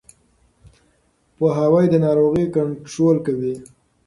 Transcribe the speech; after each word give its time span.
پوهاوی 1.35 1.85
د 1.89 1.95
ناروغۍ 2.05 2.45
کنټرول 2.55 3.17
کوي. 3.25 3.55